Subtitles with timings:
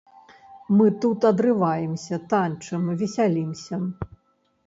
[0.77, 3.75] Мы тут адрываемся, танчым, весялімся.